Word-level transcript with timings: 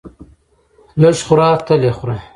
لږ 1.01 1.17
خوره 1.25 1.49
تل 1.65 1.81
خوره! 1.97 2.17